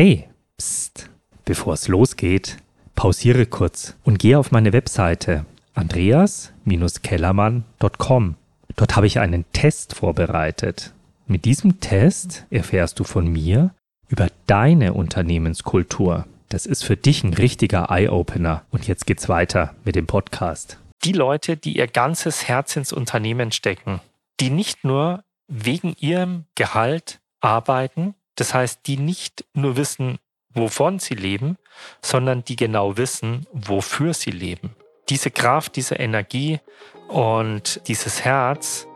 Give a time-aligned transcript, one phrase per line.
[0.00, 1.10] Hey, pst,
[1.44, 2.58] bevor es losgeht,
[2.94, 8.36] pausiere kurz und gehe auf meine Webseite andreas-kellermann.com.
[8.76, 10.92] Dort habe ich einen Test vorbereitet.
[11.26, 13.74] Mit diesem Test erfährst du von mir
[14.06, 16.28] über deine Unternehmenskultur.
[16.48, 18.62] Das ist für dich ein richtiger Eye-Opener.
[18.70, 20.78] Und jetzt geht's weiter mit dem Podcast.
[21.02, 23.98] Die Leute, die ihr ganzes Herz ins Unternehmen stecken,
[24.38, 30.18] die nicht nur wegen ihrem Gehalt arbeiten, das heißt, die nicht nur wissen,
[30.54, 31.56] wovon sie leben,
[32.00, 34.76] sondern die genau wissen, wofür sie leben.
[35.08, 36.60] Diese Kraft, diese Energie
[37.08, 38.86] und dieses Herz,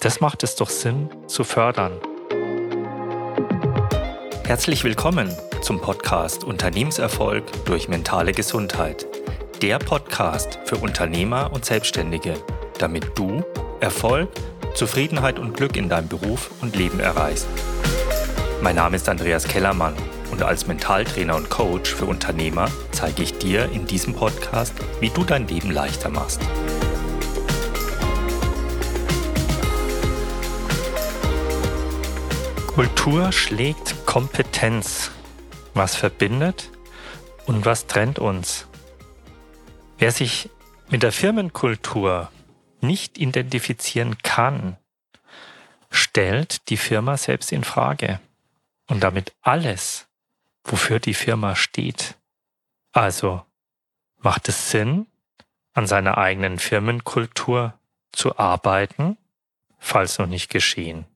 [0.00, 1.98] das macht es doch Sinn zu fördern.
[4.44, 9.06] Herzlich willkommen zum Podcast Unternehmenserfolg durch mentale Gesundheit.
[9.62, 12.34] Der Podcast für Unternehmer und Selbstständige,
[12.78, 13.42] damit du
[13.80, 14.28] Erfolg,
[14.74, 17.46] Zufriedenheit und Glück in deinem Beruf und Leben erreichst.
[18.62, 19.96] Mein Name ist Andreas Kellermann
[20.30, 25.24] und als Mentaltrainer und Coach für Unternehmer zeige ich dir in diesem Podcast, wie du
[25.24, 26.40] dein Leben leichter machst.
[32.68, 35.10] Kultur schlägt Kompetenz.
[35.74, 36.70] Was verbindet
[37.46, 38.68] und was trennt uns?
[39.98, 40.50] Wer sich
[40.88, 42.30] mit der Firmenkultur
[42.80, 44.76] nicht identifizieren kann,
[45.90, 48.20] stellt die Firma selbst in Frage
[48.92, 50.06] und damit alles,
[50.64, 52.18] wofür die Firma steht.
[52.92, 53.42] Also
[54.18, 55.06] macht es Sinn,
[55.72, 57.72] an seiner eigenen Firmenkultur
[58.12, 59.16] zu arbeiten,
[59.78, 61.06] falls noch nicht geschehen.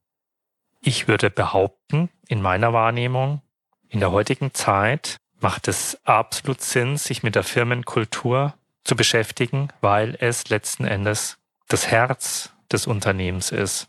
[0.81, 3.43] Ich würde behaupten, in meiner Wahrnehmung,
[3.91, 8.55] in der heutigen Zeit macht es absolut Sinn, sich mit der Firmenkultur
[8.85, 11.37] zu beschäftigen, weil es letzten Endes
[11.69, 13.89] das Herz des Unternehmens ist.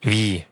[0.00, 0.46] Wie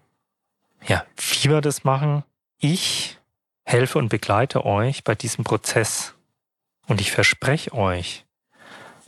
[0.85, 2.25] ja, wie wir das machen.
[2.59, 3.19] Ich
[3.65, 6.15] helfe und begleite euch bei diesem Prozess.
[6.87, 8.25] Und ich verspreche euch,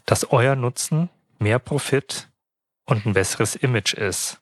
[0.04, 2.28] dass euer Nutzen mehr Profit
[2.84, 4.40] und ein besseres Image ist.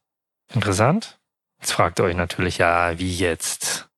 [0.55, 1.19] Interessant?
[1.61, 3.89] Jetzt fragt ihr euch natürlich, ja, wie jetzt?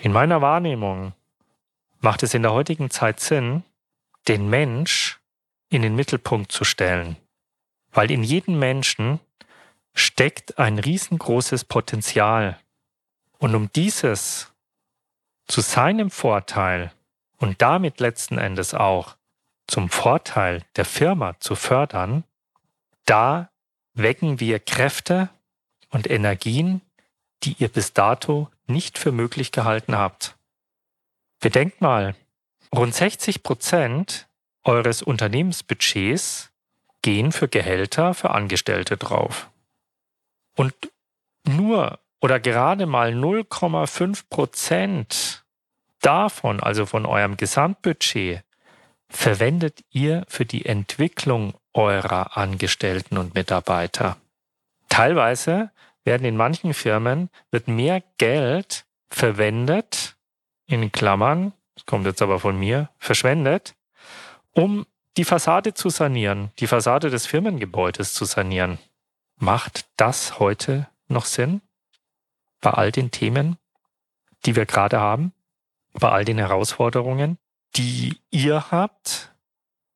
[0.00, 1.12] In meiner Wahrnehmung
[2.00, 3.64] macht es in der heutigen Zeit Sinn,
[4.28, 5.20] den Mensch
[5.68, 7.16] in den Mittelpunkt zu stellen.
[7.92, 9.20] Weil in jedem Menschen
[9.94, 12.58] steckt ein riesengroßes Potenzial.
[13.38, 14.52] Und um dieses
[15.46, 16.92] zu seinem Vorteil
[17.38, 19.16] und damit letzten Endes auch
[19.66, 22.24] zum Vorteil der Firma zu fördern,
[23.04, 23.50] da
[23.94, 25.30] wecken wir Kräfte
[25.90, 26.80] und Energien,
[27.42, 30.36] die ihr bis dato nicht für möglich gehalten habt.
[31.40, 32.14] Bedenkt mal,
[32.74, 34.28] rund 60 Prozent
[34.62, 36.50] eures Unternehmensbudgets
[37.02, 39.50] gehen für Gehälter für Angestellte drauf.
[40.60, 40.74] Und
[41.48, 45.42] nur oder gerade mal 0,5 Prozent
[46.02, 48.44] davon, also von eurem Gesamtbudget,
[49.08, 54.18] verwendet ihr für die Entwicklung eurer Angestellten und Mitarbeiter.
[54.90, 55.70] Teilweise
[56.04, 60.18] werden in manchen Firmen wird mehr Geld verwendet,
[60.66, 63.76] in Klammern, das kommt jetzt aber von mir, verschwendet,
[64.52, 64.84] um
[65.16, 68.78] die Fassade zu sanieren, die Fassade des Firmengebäudes zu sanieren.
[69.42, 71.62] Macht das heute noch Sinn?
[72.60, 73.56] Bei all den Themen,
[74.44, 75.32] die wir gerade haben,
[75.94, 77.38] bei all den Herausforderungen,
[77.74, 79.32] die ihr habt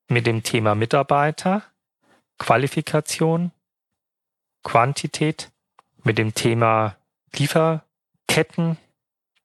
[0.09, 1.62] mit dem Thema Mitarbeiter,
[2.38, 3.53] Qualifikation,
[4.62, 5.53] Quantität,
[6.04, 6.97] mit dem Thema
[7.34, 8.78] Lieferketten,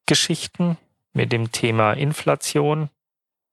[0.06, 0.78] Geschichten,
[1.12, 2.90] mit dem Thema Inflation,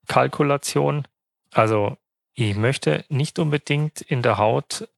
[0.06, 1.08] Kalkulation.
[1.50, 1.96] Also
[2.34, 4.88] ich möchte nicht unbedingt in der Haut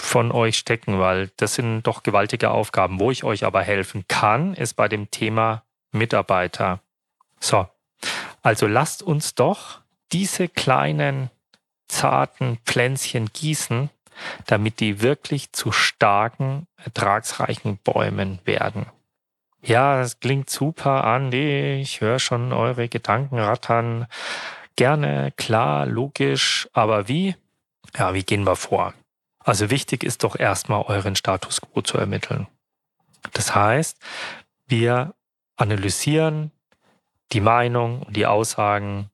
[0.00, 3.00] von euch stecken, weil das sind doch gewaltige Aufgaben.
[3.00, 5.62] Wo ich euch aber helfen kann, ist bei dem Thema
[5.92, 6.80] Mitarbeiter.
[7.38, 7.68] So,
[8.42, 9.80] also lasst uns doch
[10.12, 11.30] diese kleinen,
[11.88, 13.90] zarten Pflänzchen gießen,
[14.46, 18.86] damit die wirklich zu starken, ertragsreichen Bäumen werden.
[19.62, 21.80] Ja, das klingt super, Andi.
[21.80, 24.06] Ich höre schon eure Gedanken rattern.
[24.76, 26.68] Gerne, klar, logisch.
[26.72, 27.36] Aber wie?
[27.96, 28.94] Ja, wie gehen wir vor?
[29.50, 32.46] Also wichtig ist doch erstmal euren Status quo zu ermitteln.
[33.32, 33.98] Das heißt,
[34.68, 35.12] wir
[35.56, 36.52] analysieren
[37.32, 39.10] die Meinung und die Aussagen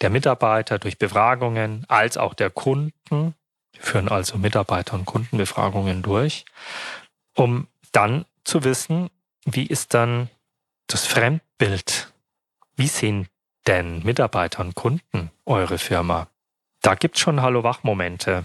[0.00, 3.34] der Mitarbeiter durch Befragungen als auch der Kunden.
[3.72, 6.44] Wir führen also Mitarbeiter- und Kundenbefragungen durch,
[7.34, 9.10] um dann zu wissen,
[9.44, 10.30] wie ist dann
[10.86, 12.12] das Fremdbild?
[12.76, 13.26] Wie sehen
[13.66, 16.28] denn Mitarbeiter und Kunden eure Firma?
[16.80, 18.44] Da gibt's schon Hallo-Wach-Momente.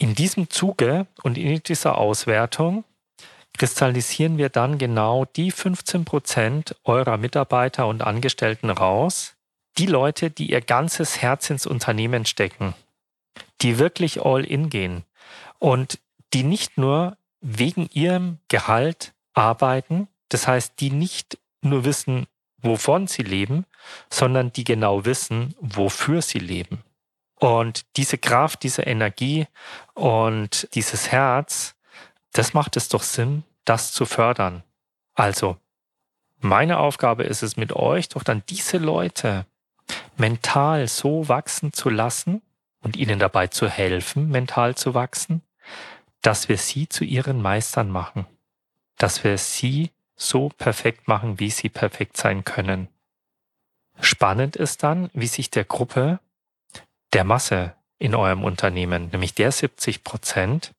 [0.00, 2.84] In diesem Zuge und in dieser Auswertung
[3.58, 9.34] kristallisieren wir dann genau die 15 Prozent eurer Mitarbeiter und Angestellten raus,
[9.76, 12.72] die Leute, die ihr ganzes Herz ins Unternehmen stecken,
[13.60, 15.04] die wirklich all in gehen
[15.58, 15.98] und
[16.32, 22.26] die nicht nur wegen ihrem Gehalt arbeiten, das heißt, die nicht nur wissen,
[22.62, 23.66] wovon sie leben,
[24.08, 26.82] sondern die genau wissen, wofür sie leben.
[27.40, 29.46] Und diese Kraft, diese Energie
[29.94, 31.74] und dieses Herz,
[32.32, 34.62] das macht es doch Sinn, das zu fördern.
[35.14, 35.56] Also,
[36.38, 39.46] meine Aufgabe ist es mit euch doch dann diese Leute
[40.18, 42.42] mental so wachsen zu lassen
[42.82, 45.40] und ihnen dabei zu helfen, mental zu wachsen,
[46.20, 48.26] dass wir sie zu ihren Meistern machen,
[48.98, 52.88] dass wir sie so perfekt machen, wie sie perfekt sein können.
[53.98, 56.20] Spannend ist dann, wie sich der Gruppe
[57.12, 60.72] der Masse in eurem Unternehmen, nämlich der 70 Prozent,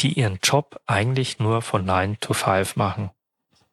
[0.00, 3.10] die ihren Job eigentlich nur von 9 to 5 machen.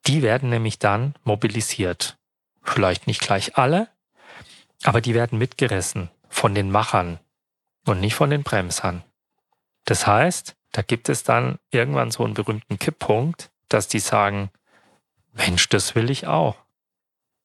[0.07, 2.17] Die werden nämlich dann mobilisiert.
[2.63, 3.89] Vielleicht nicht gleich alle,
[4.83, 7.19] aber die werden mitgerissen von den Machern
[7.85, 9.03] und nicht von den Bremsern.
[9.85, 14.51] Das heißt, da gibt es dann irgendwann so einen berühmten Kipppunkt, dass die sagen,
[15.33, 16.55] Mensch, das will ich auch.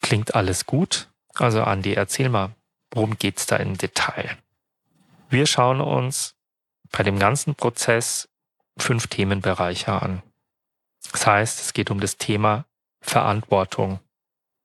[0.02, 1.08] Klingt alles gut?
[1.34, 2.54] Also Andi, erzähl mal,
[2.90, 4.36] worum geht's da im Detail?
[5.28, 6.37] Wir schauen uns
[6.93, 8.28] bei dem ganzen Prozess
[8.78, 10.23] fünf Themenbereiche an.
[11.11, 12.64] Das heißt, es geht um das Thema
[13.00, 13.99] Verantwortung.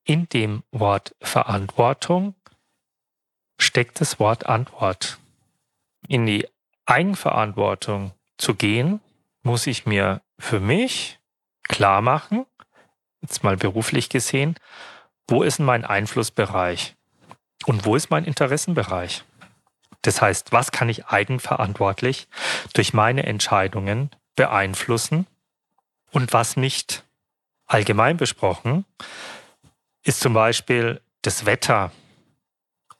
[0.03, 2.35] In dem Wort Verantwortung
[3.57, 5.17] steckt das Wort Antwort.
[6.07, 6.47] In die
[6.85, 9.01] Eigenverantwortung zu gehen,
[9.43, 11.19] muss ich mir für mich
[11.63, 12.45] klar machen,
[13.21, 14.55] jetzt mal beruflich gesehen,
[15.27, 16.95] wo ist mein Einflussbereich
[17.65, 19.23] und wo ist mein Interessenbereich?
[20.01, 22.27] Das heißt, was kann ich eigenverantwortlich
[22.73, 25.27] durch meine Entscheidungen beeinflussen
[26.11, 27.03] und was nicht?
[27.67, 28.85] Allgemein besprochen
[30.03, 31.91] ist zum Beispiel das Wetter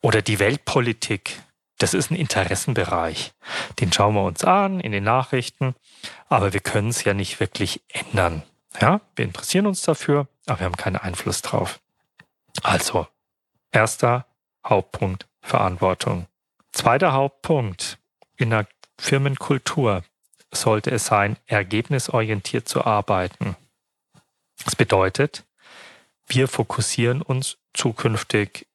[0.02, 1.42] oder die Weltpolitik.
[1.78, 3.34] Das ist ein Interessenbereich.
[3.80, 5.76] Den schauen wir uns an in den Nachrichten,
[6.30, 8.44] aber wir können es ja nicht wirklich ändern.
[8.80, 11.80] Ja, wir interessieren uns dafür, aber wir haben keinen Einfluss drauf.
[12.62, 13.08] Also,
[13.72, 14.26] erster
[14.66, 16.28] Hauptpunkt Verantwortung.
[16.72, 17.98] Zweiter Hauptpunkt
[18.38, 20.04] in der Firmenkultur
[20.52, 23.56] sollte es sein, ergebnisorientiert zu arbeiten.
[24.64, 25.46] Das bedeutet,
[26.28, 28.68] wir fokussieren uns zukünftig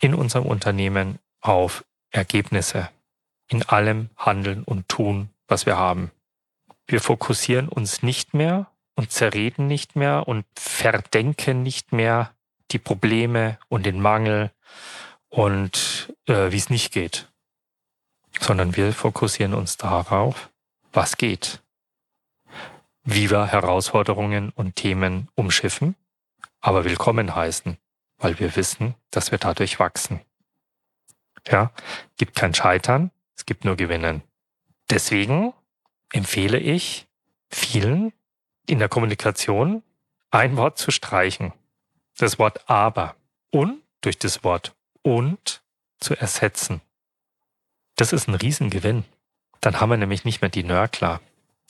[0.00, 2.88] in unserem Unternehmen auf Ergebnisse
[3.48, 6.10] in allem Handeln und Tun, was wir haben.
[6.86, 12.34] Wir fokussieren uns nicht mehr und zerreden nicht mehr und verdenken nicht mehr
[12.70, 14.50] die Probleme und den Mangel
[15.32, 17.32] und äh, wie es nicht geht,
[18.38, 20.50] sondern wir fokussieren uns darauf,
[20.92, 21.62] was geht,
[23.02, 25.96] wie wir Herausforderungen und Themen umschiffen,
[26.60, 27.78] aber willkommen heißen,
[28.18, 30.20] weil wir wissen, dass wir dadurch wachsen.
[31.48, 31.72] Ja,
[32.18, 34.22] gibt kein Scheitern, es gibt nur Gewinnen.
[34.90, 35.54] Deswegen
[36.12, 37.08] empfehle ich
[37.48, 38.12] vielen,
[38.66, 39.82] in der Kommunikation
[40.30, 41.54] ein Wort zu streichen.
[42.18, 43.16] Das Wort aber
[43.50, 45.62] und durch das Wort und
[46.00, 46.80] zu ersetzen.
[47.96, 49.04] Das ist ein Riesengewinn.
[49.60, 51.20] Dann haben wir nämlich nicht mehr die Nörgler.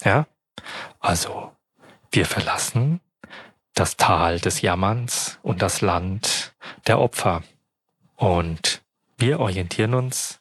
[0.02, 0.26] Ja?
[1.00, 1.54] Also,
[2.10, 3.00] wir verlassen
[3.74, 6.54] das Tal des Jammerns und das Land
[6.86, 7.42] der Opfer.
[8.16, 8.82] Und
[9.16, 10.40] wir orientieren uns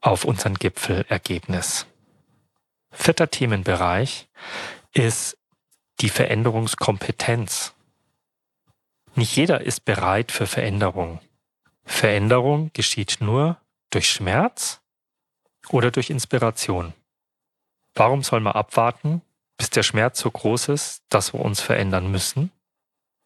[0.00, 1.86] auf unseren Gipfelergebnis.
[2.90, 4.28] Vierter Themenbereich
[4.92, 5.38] ist
[6.00, 7.74] die Veränderungskompetenz.
[9.14, 11.20] Nicht jeder ist bereit für Veränderung.
[11.84, 13.56] Veränderung geschieht nur
[13.90, 14.80] durch Schmerz
[15.68, 16.92] oder durch Inspiration.
[17.94, 19.22] Warum soll man abwarten,
[19.56, 22.50] bis der Schmerz so groß ist, dass wir uns verändern müssen?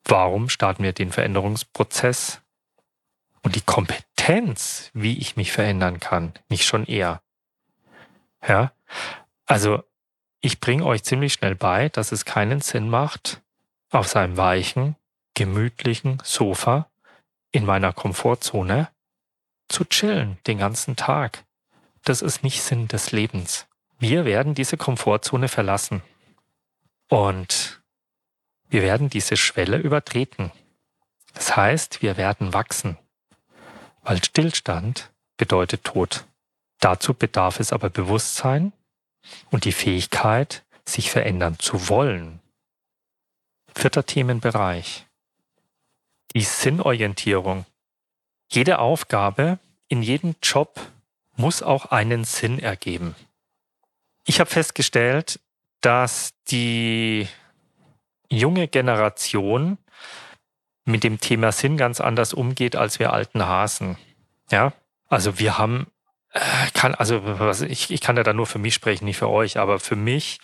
[0.04, 2.40] Warum starten wir den Veränderungsprozess?
[3.42, 7.22] Und die Kompetenz, wie ich mich verändern kann, nicht schon eher.
[8.46, 8.72] Ja,
[9.46, 9.82] also
[10.40, 13.40] ich bringe euch ziemlich schnell bei, dass es keinen Sinn macht,
[13.90, 14.96] auf seinem weichen,
[15.34, 16.90] gemütlichen Sofa
[17.56, 18.90] in meiner Komfortzone
[19.68, 21.44] zu chillen den ganzen Tag.
[22.04, 23.66] Das ist nicht Sinn des Lebens.
[23.98, 26.02] Wir werden diese Komfortzone verlassen.
[27.08, 27.80] Und
[28.68, 30.52] wir werden diese Schwelle übertreten.
[31.32, 32.98] Das heißt, wir werden wachsen.
[34.02, 36.26] Weil Stillstand bedeutet Tod.
[36.80, 38.74] Dazu bedarf es aber Bewusstsein
[39.50, 42.40] und die Fähigkeit, sich verändern zu wollen.
[43.74, 45.06] Vierter Themenbereich.
[46.36, 47.64] Die Sinnorientierung.
[48.50, 50.78] Jede Aufgabe in jedem Job
[51.34, 53.16] muss auch einen Sinn ergeben.
[54.26, 55.40] Ich habe festgestellt,
[55.80, 57.26] dass die
[58.28, 59.78] junge Generation
[60.84, 63.96] mit dem Thema Sinn ganz anders umgeht als wir alten Hasen.
[64.50, 64.74] Ja,
[65.08, 65.86] also wir haben,
[66.32, 66.40] äh,
[66.74, 67.18] kann, also
[67.66, 70.40] ich, ich kann ja da nur für mich sprechen, nicht für euch, aber für mich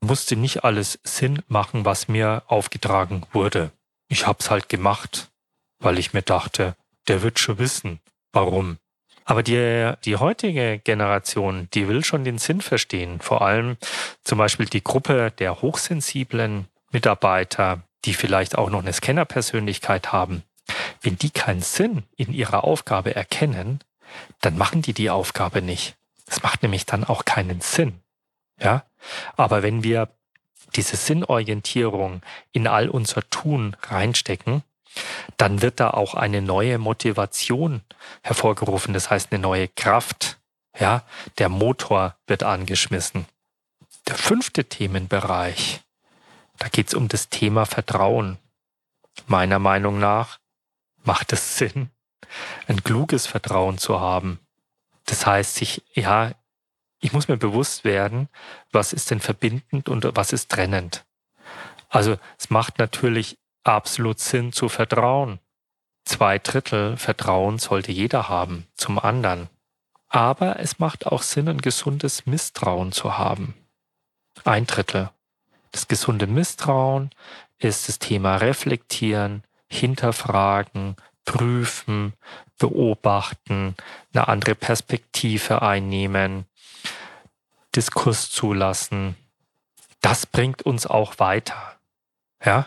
[0.00, 3.72] musste nicht alles Sinn machen, was mir aufgetragen wurde.
[4.08, 5.30] Ich hab's halt gemacht,
[5.78, 6.76] weil ich mir dachte,
[7.08, 8.00] der wird schon wissen,
[8.32, 8.78] warum.
[9.24, 13.20] Aber die, die heutige Generation, die will schon den Sinn verstehen.
[13.20, 13.76] Vor allem
[14.22, 20.42] zum Beispiel die Gruppe der hochsensiblen Mitarbeiter, die vielleicht auch noch eine Scannerpersönlichkeit haben.
[21.00, 23.80] Wenn die keinen Sinn in ihrer Aufgabe erkennen,
[24.40, 25.96] dann machen die die Aufgabe nicht.
[26.26, 28.00] Das macht nämlich dann auch keinen Sinn.
[28.60, 28.84] Ja?
[29.36, 30.08] Aber wenn wir
[30.76, 34.62] diese Sinnorientierung in all unser Tun reinstecken,
[35.36, 37.82] dann wird da auch eine neue Motivation
[38.22, 40.38] hervorgerufen, das heißt eine neue Kraft.
[40.78, 41.04] Ja,
[41.38, 43.26] der Motor wird angeschmissen.
[44.08, 45.82] Der fünfte Themenbereich,
[46.58, 48.38] da geht es um das Thema Vertrauen.
[49.26, 50.40] Meiner Meinung nach
[51.04, 51.90] macht es Sinn,
[52.66, 54.40] ein kluges Vertrauen zu haben.
[55.06, 56.32] Das heißt, sich, ja,
[57.00, 58.28] ich muss mir bewusst werden,
[58.72, 61.04] was ist denn verbindend und was ist trennend.
[61.88, 65.40] Also es macht natürlich absolut Sinn zu vertrauen.
[66.04, 69.48] Zwei Drittel Vertrauen sollte jeder haben zum anderen.
[70.08, 73.54] Aber es macht auch Sinn, ein gesundes Misstrauen zu haben.
[74.44, 75.10] Ein Drittel.
[75.72, 77.10] Das gesunde Misstrauen
[77.58, 82.12] ist das Thema Reflektieren, Hinterfragen, Prüfen,
[82.58, 83.74] Beobachten,
[84.12, 86.46] eine andere Perspektive einnehmen,
[87.74, 89.16] Diskurs zulassen.
[90.00, 91.76] Das bringt uns auch weiter.
[92.44, 92.66] Ja?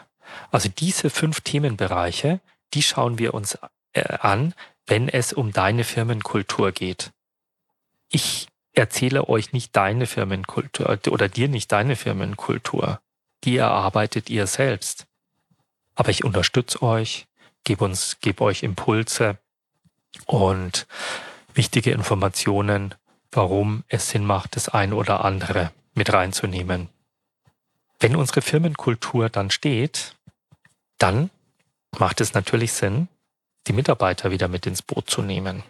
[0.51, 2.39] Also diese fünf Themenbereiche,
[2.73, 3.57] die schauen wir uns
[3.93, 4.53] äh, an,
[4.85, 7.11] wenn es um deine Firmenkultur geht.
[8.09, 13.01] Ich erzähle euch nicht deine Firmenkultur oder dir nicht deine Firmenkultur.
[13.43, 15.05] Die erarbeitet ihr selbst.
[15.95, 17.27] Aber ich unterstütze euch,
[17.63, 19.37] gebe uns, gebe euch Impulse
[20.25, 20.87] und
[21.53, 22.93] wichtige Informationen,
[23.31, 26.89] warum es Sinn macht, das ein oder andere mit reinzunehmen.
[27.99, 30.15] Wenn unsere Firmenkultur dann steht,
[30.97, 31.29] dann
[31.97, 33.07] macht es natürlich Sinn,
[33.67, 35.63] die Mitarbeiter wieder mit ins Boot zu nehmen.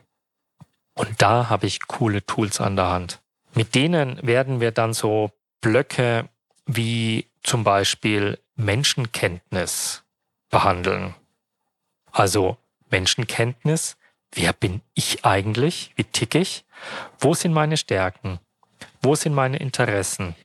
[0.93, 3.21] Und da habe ich coole Tools an der Hand.
[3.53, 5.31] Mit denen werden wir dann so
[5.61, 6.27] Blöcke
[6.65, 10.03] wie zum Beispiel Menschenkenntnis
[10.49, 11.15] behandeln.
[12.11, 12.57] Also
[12.89, 13.97] Menschenkenntnis,
[14.31, 15.93] wer bin ich eigentlich?
[15.95, 16.65] Wie tick ich?
[17.19, 18.39] Wo sind meine Stärken?
[19.01, 20.35] Wo sind meine Interessen?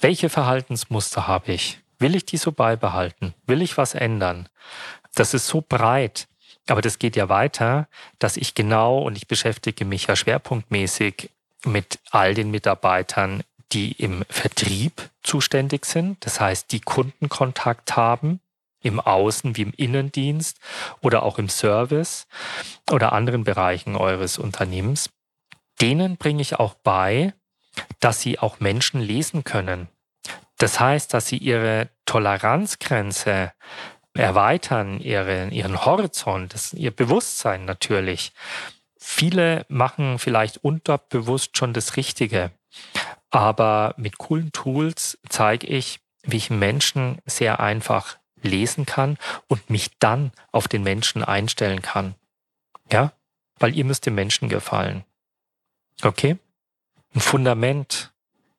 [0.00, 1.80] Welche Verhaltensmuster habe ich?
[1.98, 3.34] Will ich die so beibehalten?
[3.46, 4.48] Will ich was ändern?
[5.14, 6.28] Das ist so breit.
[6.68, 7.88] Aber das geht ja weiter,
[8.18, 11.30] dass ich genau, und ich beschäftige mich ja schwerpunktmäßig
[11.64, 18.40] mit all den Mitarbeitern, die im Vertrieb zuständig sind, das heißt, die Kundenkontakt haben,
[18.82, 20.58] im Außen wie im Innendienst
[21.00, 22.26] oder auch im Service
[22.90, 25.10] oder anderen Bereichen eures Unternehmens.
[25.80, 27.34] Denen bringe ich auch bei,
[28.00, 29.88] dass sie auch Menschen lesen können.
[30.58, 33.52] Das heißt, dass sie ihre Toleranzgrenze
[34.14, 38.32] erweitern, ihre, ihren Horizont, das, ihr Bewusstsein natürlich.
[38.98, 42.50] Viele machen vielleicht unterbewusst schon das Richtige,
[43.30, 49.98] aber mit coolen Tools zeige ich, wie ich Menschen sehr einfach lesen kann und mich
[49.98, 52.14] dann auf den Menschen einstellen kann.
[52.90, 53.12] Ja,
[53.58, 55.04] weil ihr müsst dem Menschen gefallen.
[56.02, 56.38] Okay?
[57.14, 58.12] Ein Fundament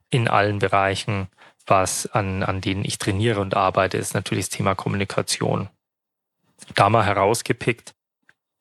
[0.10, 1.28] in allen Bereichen
[1.68, 5.70] was an, an denen ich trainiere und arbeite, ist natürlich das Thema Kommunikation.
[6.76, 7.94] Da mal herausgepickt,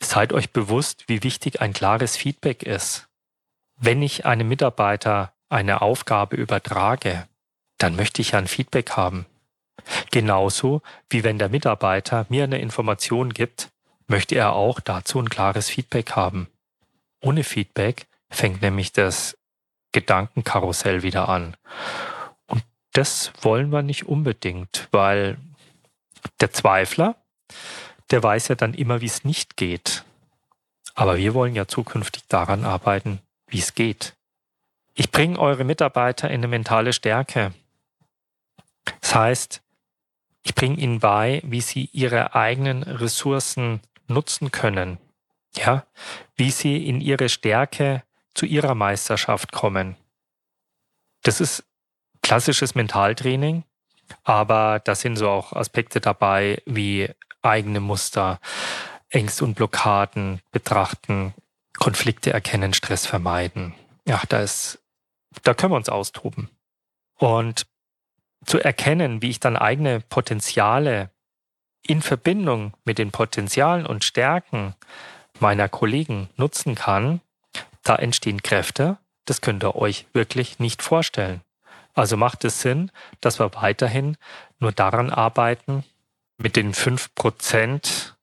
[0.02, 3.08] seid euch bewusst, wie wichtig ein klares Feedback ist.
[3.76, 7.26] Wenn ich einem Mitarbeiter eine Aufgabe übertrage,
[7.78, 9.26] dann möchte ich ja ein Feedback haben.
[10.10, 13.68] Genauso wie wenn der Mitarbeiter mir eine Information gibt,
[14.08, 16.48] möchte er auch dazu ein klares Feedback haben.
[17.20, 19.36] Ohne Feedback fängt nämlich das
[19.92, 21.56] Gedankenkarussell wieder an
[22.96, 25.36] das wollen wir nicht unbedingt, weil
[26.40, 27.16] der Zweifler,
[28.10, 30.04] der weiß ja dann immer, wie es nicht geht.
[30.94, 34.14] Aber wir wollen ja zukünftig daran arbeiten, wie es geht.
[34.94, 37.52] Ich bringe eure Mitarbeiter in eine mentale Stärke.
[39.02, 39.62] Das heißt,
[40.42, 44.96] ich bringe ihnen bei, wie sie ihre eigenen Ressourcen nutzen können.
[45.54, 45.84] Ja,
[46.34, 49.96] wie sie in ihre Stärke zu ihrer Meisterschaft kommen.
[51.22, 51.64] Das ist
[52.26, 53.62] klassisches Mentaltraining,
[54.24, 57.08] aber da sind so auch Aspekte dabei wie
[57.40, 58.40] eigene Muster,
[59.10, 61.34] Ängste und Blockaden betrachten,
[61.78, 63.74] Konflikte erkennen, Stress vermeiden.
[64.08, 64.80] Ja, da ist,
[65.44, 66.50] da können wir uns austoben.
[67.16, 67.68] Und
[68.44, 71.10] zu erkennen, wie ich dann eigene Potenziale
[71.82, 74.74] in Verbindung mit den Potenzialen und Stärken
[75.38, 77.20] meiner Kollegen nutzen kann,
[77.84, 81.42] da entstehen Kräfte, das könnt ihr euch wirklich nicht vorstellen.
[81.96, 84.18] Also macht es Sinn, dass wir weiterhin
[84.60, 85.82] nur daran arbeiten,
[86.36, 88.16] mit den fünf Prozent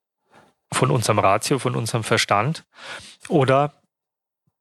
[0.71, 2.65] von unserem Ratio, von unserem Verstand?
[3.27, 3.73] Oder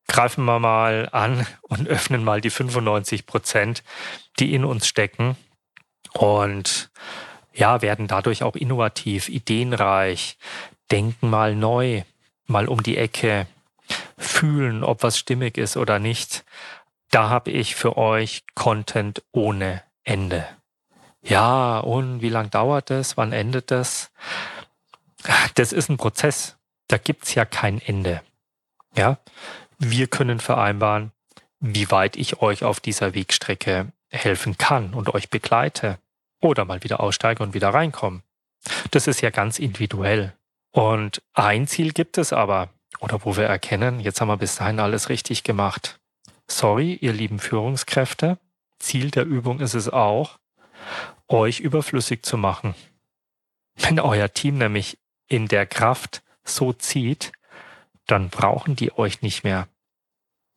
[0.09, 3.85] greifen wir mal an und öffnen mal die 95 Prozent,
[4.41, 5.37] die in uns stecken
[6.15, 6.91] und
[7.53, 10.39] ja, werden dadurch auch innovativ, ideenreich,
[10.91, 12.03] denken mal neu,
[12.47, 13.47] mal um die Ecke,
[14.17, 16.45] fühlen, ob was stimmig ist oder nicht.
[17.13, 20.49] Da habe ich für euch Content ohne Ende.
[21.23, 23.19] Ja, und wie lang dauert es?
[23.19, 24.11] Wann endet das?
[25.55, 26.57] Das ist ein Prozess.
[26.89, 28.23] Da gibt's ja kein Ende.
[28.97, 29.19] Ja,
[29.79, 31.13] wir können vereinbaren,
[31.61, 35.99] wie weit ich euch auf dieser Wegstrecke helfen kann und euch begleite
[36.41, 38.23] oder mal wieder aussteige und wieder reinkomme.
[38.91, 40.33] Das ist ja ganz individuell.
[40.71, 44.81] Und ein Ziel gibt es aber, oder wo wir erkennen, jetzt haben wir bis dahin
[44.81, 46.01] alles richtig gemacht.
[46.49, 48.39] Sorry, ihr lieben Führungskräfte,
[48.79, 50.39] Ziel der Übung ist es auch,
[51.29, 52.75] euch überflüssig zu machen.
[53.77, 57.33] Wenn euer Team nämlich in der Kraft so zieht,
[58.07, 59.69] dann brauchen die euch nicht mehr.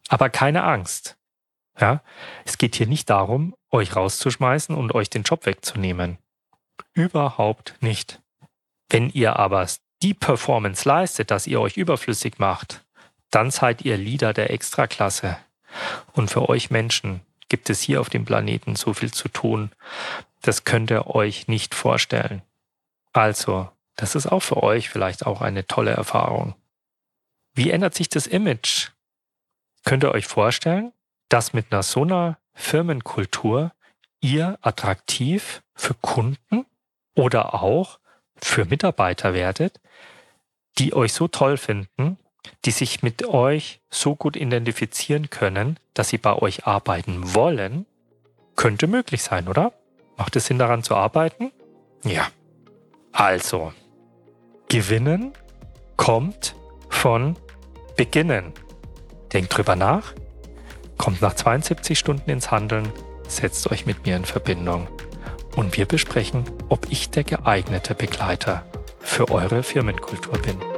[0.08, 1.18] Aber keine Angst.
[1.80, 2.02] Ja,
[2.46, 6.18] es geht hier nicht darum, euch rauszuschmeißen und euch den Job wegzunehmen.
[6.94, 8.22] Überhaupt nicht.
[8.90, 9.68] Wenn ihr aber
[10.02, 12.86] die Performance leistet, dass ihr euch überflüssig macht,
[13.30, 15.38] dann seid ihr Leader der Extraklasse.
[16.14, 19.72] Und für euch Menschen gibt es hier auf dem Planeten so viel zu tun,
[20.42, 22.42] das könnt ihr euch nicht vorstellen.
[23.14, 26.56] Also, das ist auch für euch vielleicht auch eine tolle Erfahrung.
[27.54, 28.90] Wie ändert sich das Image?
[29.86, 30.92] Könnt ihr euch vorstellen,
[31.30, 33.72] dass mit einer so einer Firmenkultur
[34.20, 36.66] ihr attraktiv für Kunden
[37.16, 38.00] oder auch
[38.36, 39.80] für Mitarbeiter werdet,
[40.78, 42.18] die euch so toll finden,
[42.66, 47.86] die sich mit euch so gut identifizieren können, dass sie bei euch arbeiten wollen,
[48.56, 49.74] könnte möglich sein, oder?
[50.18, 51.52] Macht es Sinn daran zu arbeiten?
[52.04, 52.28] Ja.
[53.12, 53.74] Also,
[54.70, 55.34] gewinnen
[55.98, 56.56] kommt
[56.90, 57.38] von
[57.96, 58.54] beginnen.
[59.34, 60.14] Denkt drüber nach,
[60.98, 62.92] kommt nach 72 Stunden ins Handeln,
[63.28, 64.88] setzt euch mit mir in Verbindung
[65.56, 68.66] und wir besprechen, ob ich der geeignete Begleiter
[69.00, 70.75] für eure Firmenkultur bin.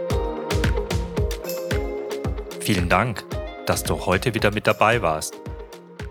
[2.68, 3.24] Vielen Dank,
[3.66, 5.40] dass du heute wieder mit dabei warst.